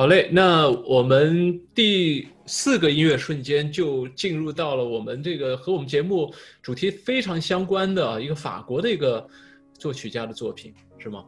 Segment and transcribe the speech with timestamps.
[0.00, 9.28] 好嘞，那我们第四个音乐瞬间就进入到了我们这个和我们节目主题非常相关的一个法国的一个
[9.74, 11.26] 作曲家的作品，是吗？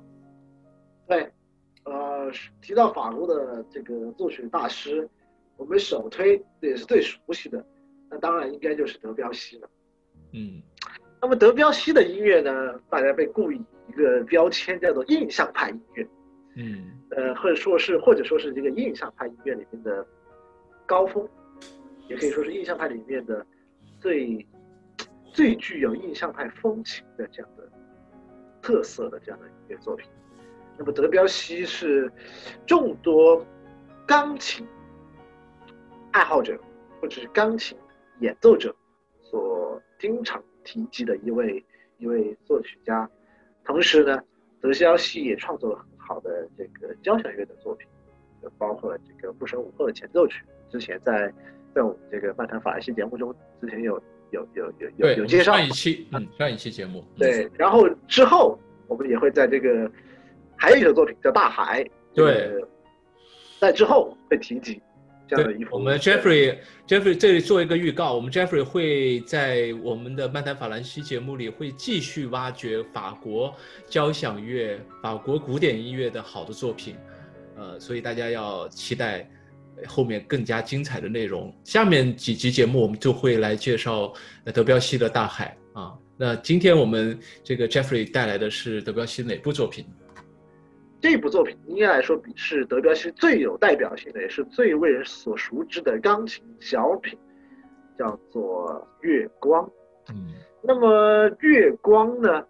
[1.07, 1.31] 对。
[1.85, 5.07] 呃，提到法国的这个作曲大师，
[5.59, 7.63] 我们首推也是最熟悉的，
[8.11, 9.69] 那当然应该就是德彪西了。
[10.33, 10.63] 嗯，
[11.21, 12.51] 那么德彪西的音乐呢，
[12.89, 16.09] 大家被故意一个标签叫做印象派音乐。
[16.55, 20.07] 嗯，呃，或者说是或者说是这个印象派音乐里面的
[20.87, 21.27] 高峰，
[22.09, 23.47] 也可以说是印象派里面的
[24.01, 24.47] 最
[25.33, 27.67] 最具有印象派风情的这样的
[28.61, 30.09] 特色的这样的音乐作品。
[30.77, 32.11] 那么德彪西是
[32.67, 33.45] 众多
[34.07, 34.67] 钢琴
[36.11, 36.59] 爱好者
[37.01, 37.77] 或者是钢琴
[38.21, 38.75] 演奏者
[39.21, 41.65] 所经常提及的一位
[41.99, 43.09] 一位作曲家，
[43.65, 44.23] 同时呢，
[44.61, 47.89] 德彪西也创作了好的这个交响乐的作品，
[48.43, 50.45] 就包括了这个《不神午后》的前奏曲。
[50.71, 51.33] 之前在
[51.75, 59.91] 在我们这个漫谈法兰西节目中，之前有有有有有有介绍上一期嗯上一期节目对，然后之后我们也会在这个。
[60.55, 61.83] 还有一首作品叫《大海》，
[62.15, 62.65] 对，
[63.59, 64.81] 在之后会提及
[65.29, 65.77] 这样的一幅。
[65.77, 66.57] 我们 Jeffrey
[66.87, 73.55] Jeffrey 这里做一个预告，我们 Jeffrey 会在我们的漫谈法兰西节目里会继续挖掘法国
[73.89, 76.97] 交响乐、法国古典音乐的好的作品，
[77.57, 79.29] 呃，所以大家要期待
[79.87, 81.55] 后面更加精彩的内容。
[81.65, 84.13] 下面几集节目我们就会来介绍
[84.53, 85.95] 德彪西的《大海》啊。
[86.19, 89.85] 那今天我们这个 Jeffrey 带来的是德彪西哪部作品？
[91.03, 97.19] 这部作品应该来说比是德彪西最有代表性的，也是最为人所熟知的钢琴小品，
[97.99, 99.67] 叫做《月光》。
[100.15, 100.33] 嗯，
[100.63, 102.47] 那么《月光》呢，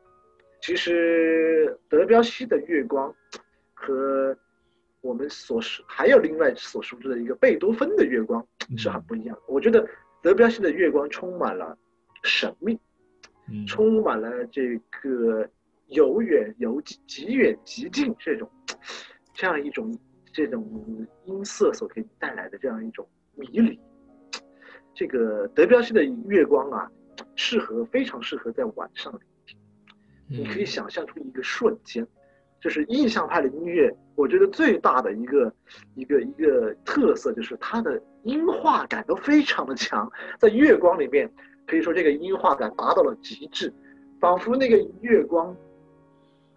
[0.60, 3.10] 其实德彪西的《月光》
[3.72, 4.36] 和
[5.00, 8.46] 我们所熟还有另外所熟知的一个贝多芬的《月光》
[8.78, 9.42] 是很不一样的。
[9.48, 9.88] 我觉得
[10.20, 11.74] 德彪西的《月光》充满了
[12.22, 12.78] 神秘，
[13.66, 15.48] 充满了这个。
[15.92, 18.50] 由远由极远极近这种，
[19.32, 19.96] 这样一种
[20.32, 23.78] 这种音色所给你带来的这样一种迷离，
[24.94, 26.90] 这个德彪西的月光啊，
[27.34, 29.58] 适合非常适合在晚上聆听。
[30.28, 32.06] 你可以想象出一个瞬间，
[32.60, 35.52] 就是印象派的音乐，我觉得最大的一个
[35.94, 41.30] 一个一个特色就是它的音画感都非常的强，在月光里面
[41.66, 43.70] 可以说这个音画感达到了极致，
[44.20, 45.54] 仿佛那个月光。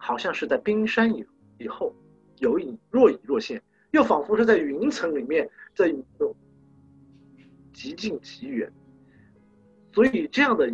[0.06, 1.26] 好像是在冰山以
[1.58, 1.92] 以后，
[2.38, 5.92] 有隐若隐若现，又仿佛是在云层里面，在
[7.72, 8.72] 极近极远。
[9.92, 10.70] 所以这样的，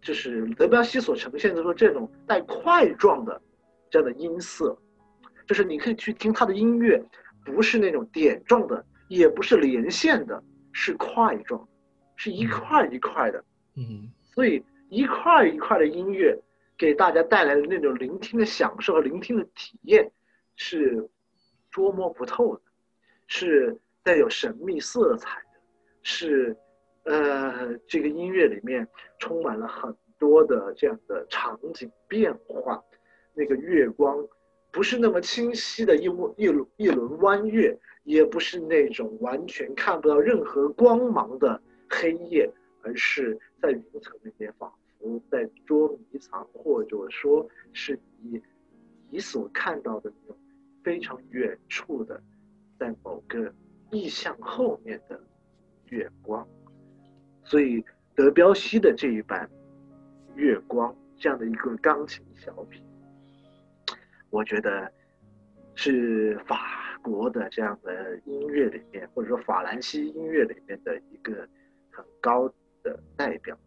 [0.00, 3.42] 就是德彪西所呈现的说这种带块状的
[3.90, 4.78] 这样的音色，
[5.44, 7.04] 就是你可以去听他的音乐，
[7.44, 10.40] 不是那种点状的，也不是连线的，
[10.70, 11.68] 是块状，
[12.14, 13.44] 是一块一块的。
[13.74, 16.40] 嗯，所以一块一块的音乐。
[16.76, 20.10] 给大家带来的那种聆听的享受和聆听的体验，
[20.56, 21.08] 是
[21.70, 22.62] 捉摸不透的，
[23.26, 25.60] 是带有神秘色彩的，
[26.02, 26.56] 是
[27.04, 28.86] 呃，这个音乐里面
[29.18, 32.82] 充满了很多的这样的场景变化。
[33.34, 34.26] 那个月光
[34.70, 36.04] 不是那么清晰的一
[36.36, 42.50] 一轮一轮弯月，也不是那种完全看不到任何光芒的黑夜，
[42.82, 44.52] 而是在云层里面
[45.30, 48.42] 在捉迷藏，或者说是你
[49.10, 50.38] 你所看到的那种
[50.82, 52.22] 非常远处的，
[52.78, 53.52] 在某个
[53.90, 55.20] 意象后面的
[55.86, 56.46] 月光，
[57.44, 57.84] 所以
[58.14, 59.48] 德彪西的这一版
[60.36, 62.82] 《月光》这样的一个钢琴小品，
[64.30, 64.90] 我觉得
[65.74, 71.48] 是法国的这样的音乐里面，或者说法兰西音乐里面的一个
[71.90, 72.48] 很高
[72.82, 73.58] 的代表。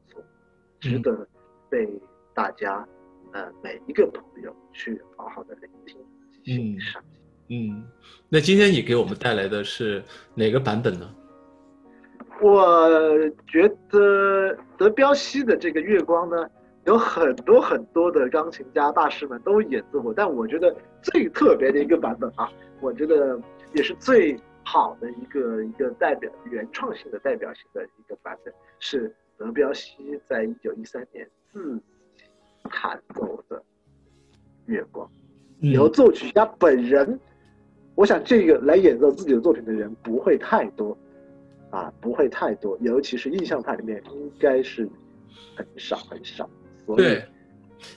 [0.86, 1.28] 值得
[1.68, 1.90] 被
[2.32, 2.88] 大家，
[3.34, 5.98] 呃，每一个朋友去好好的聆听、
[6.44, 7.04] 欣赏。
[7.50, 7.84] 嗯，
[8.30, 10.04] 那今天你给我们带来的是
[10.36, 11.10] 哪个版本呢？
[12.40, 12.88] 我
[13.48, 16.48] 觉得德彪西的这个月光呢，
[16.86, 22.48] 有很多很多的钢琴家大师们都演奏过，但我觉得最特别的一个版本啊，
[22.80, 23.42] 我觉得
[23.74, 31.84] 也是最好的一个一个代表原创性的代表性的一个版本，是德彪西在一九一三年自己
[32.64, 33.58] 弹奏的
[34.66, 35.10] 《月光》，
[35.72, 37.20] 由作曲家本人。
[37.96, 40.98] 我想这个来演奏自己的作品的人不会太多，
[41.70, 44.90] 啊，不会太多，尤其是印象派里面应该是
[45.56, 46.50] 很少很少。
[46.98, 47.24] 对。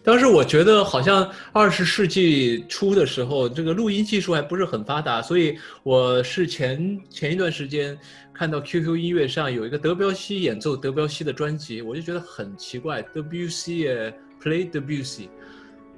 [0.02, 7.98] 当时我觉得好像二十世纪初的时候，这个录音技术还不是很发达，所以我是前前一段时间
[8.34, 15.28] 看到 QQ 音乐上有一个德彪西演奏德彪西的专辑，我就觉得很奇怪，Debussy play Debussy，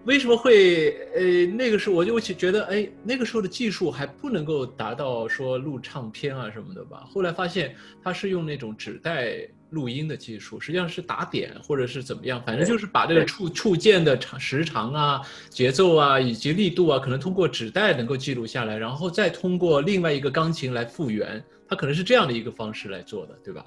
[0.05, 7.05] 为什么会呃那个时候我就觉得哎那个时候的技术还不能够达到说录唱片啊什么的吧？
[7.13, 9.49] 后来发现他是用那种纸带。
[9.71, 23.65] 录音的技术实际上是打点或者是怎么样，反正就是把这个触触键的长时长啊、节奏啊以及力度啊，可能通过纸带能够记录下来，然后再通过另外一个钢琴来复原，它可能是这样的一个方式来做的，对吧？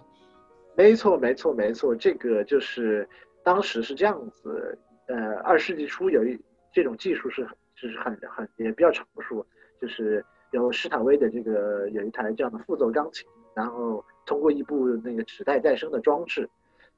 [0.75, 3.07] 没错，没错，没错，这个就是
[3.43, 4.77] 当时是这样子。
[5.07, 6.37] 呃，二世纪初有一
[6.73, 7.47] 这种技术是
[7.81, 9.45] 就是很很也比较成熟，
[9.81, 13.25] 就是有施坦威的这个有一台这样的复奏钢琴，
[13.55, 14.03] 然后。
[14.25, 16.49] 通过一部那个纸带再生的装置，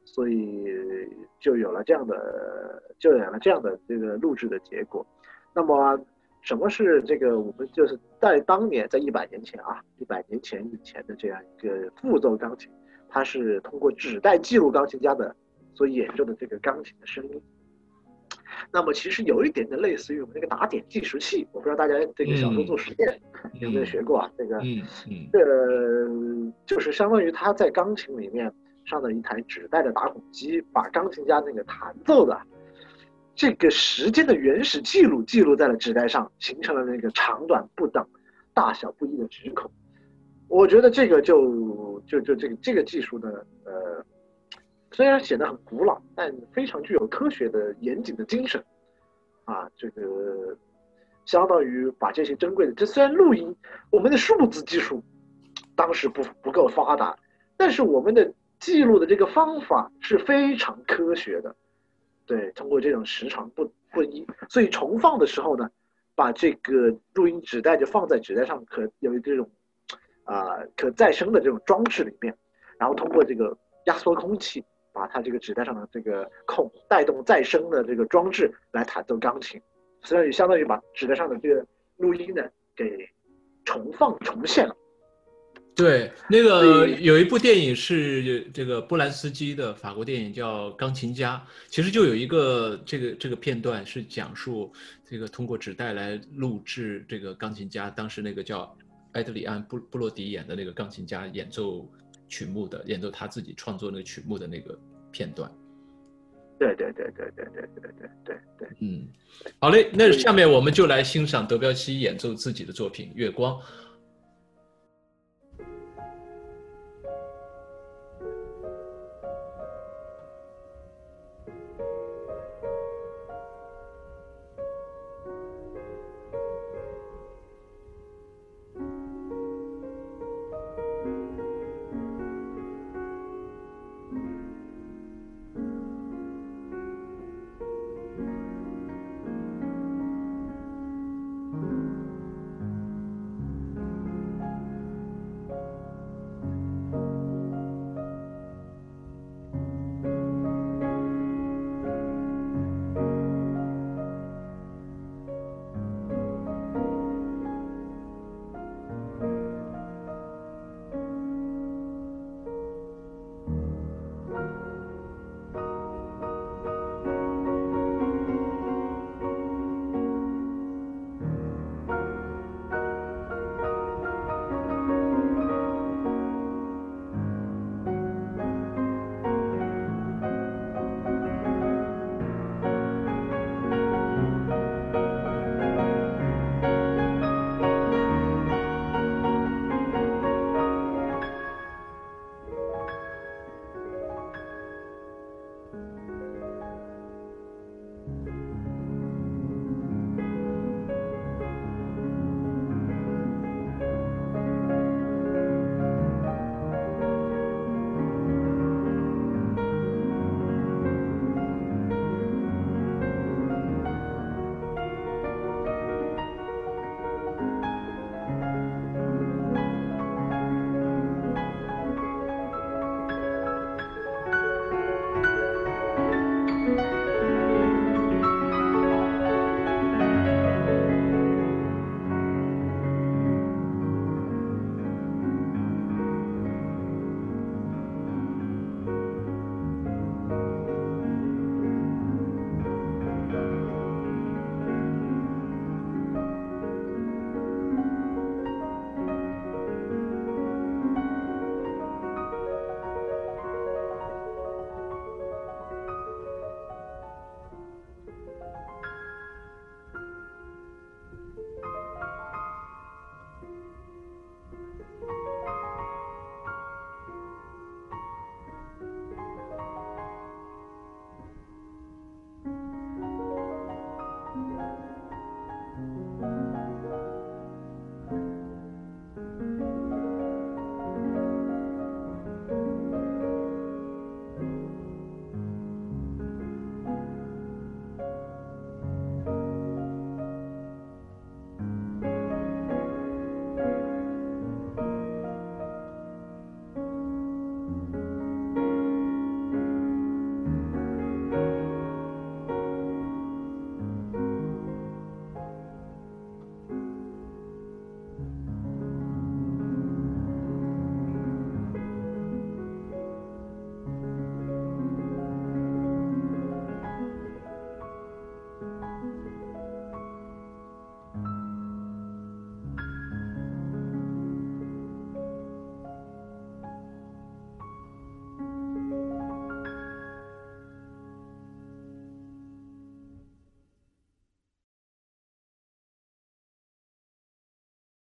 [0.04, 0.68] 所以
[1.40, 5.06] 就有了这样的，就有了这样的这个录制的结果。
[5.54, 6.00] 那么，
[6.42, 7.40] 什么是这个？
[7.40, 12.72] 我们就是在当年，在一百年前啊，一百年前以前的这样一个复奏钢琴，
[13.10, 15.36] 它是通过纸带记录钢琴家的
[15.74, 17.42] 所演奏的这个钢琴的声音。
[18.72, 23.22] 那么其实有一点点类似于我们那个打点计时器，我不知道大家这个小时候做实验
[23.60, 24.32] 有没有学过啊？
[24.38, 28.52] 这个，嗯嗯，呃就是相当于他在钢琴里面
[28.86, 32.40] 上的一台纸带的打孔机，把钢琴家那个弹奏的
[33.36, 38.06] 这个时间的原始记录记录在了纸带上，形成了那个长短不等、
[38.54, 39.70] 大小不一的指孔。
[40.48, 44.06] 我觉得这个就就就这个这个技术的，呃。
[44.96, 48.64] 虽然显得很古老，但非常具有科学的严谨的精神，
[49.44, 50.58] 啊，这个
[51.26, 53.54] 相当于把这些珍贵的，这虽然录音，
[53.90, 55.04] 我们的数字技术
[55.76, 57.14] 当时不不够发达，
[57.58, 61.54] 但是我们的记录的这个方法是非常科学的，
[62.26, 65.70] 对，通过这种时长不不一，所以重放的时候呢，
[66.16, 69.50] 把这个录音纸带就放在纸带上，可有这种
[70.24, 72.34] 啊可再生的这种装置里面，
[72.80, 73.58] 然后通过这个
[73.88, 74.64] 压缩空气。
[74.96, 79.62] 把它这个纸袋上的这个孔带动再生的这个装置来弹奏钢琴，
[80.02, 81.64] 所以相当于把纸袋上的这个
[81.98, 82.42] 录音呢
[82.74, 82.86] 给
[83.66, 84.74] 重放重现了。
[85.76, 91.36] 对，那个有一部电影是这个波兰斯基的法国电影叫《钢琴家》，
[91.68, 94.72] 其实就有一个这个这个片段是讲述
[95.04, 98.74] 这个通过纸袋来录制这个钢琴家当时那个叫
[99.12, 101.86] 埃德里安布布洛迪演的那个钢琴家演奏。
[102.28, 104.78] 曲目的演奏，他自己创作那个曲目的那个
[105.12, 105.52] 片段。
[106.58, 109.08] 对对对对对对对对对对，嗯，
[109.60, 113.54] 好嘞，那下面我们就来欣赏德彪西演奏自己的作品《月光》。